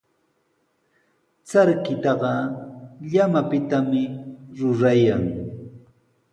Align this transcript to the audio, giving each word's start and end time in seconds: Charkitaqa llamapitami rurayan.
Charkitaqa 1.47 2.33
llamapitami 3.11 4.03
rurayan. 4.57 5.23